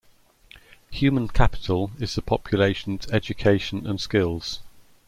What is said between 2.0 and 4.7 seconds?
the population's education and skills.